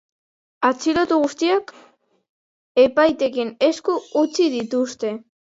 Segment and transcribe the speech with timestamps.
[0.69, 1.73] Atxilotu guztiak
[2.85, 5.15] epaitegien esku utzi dituzte.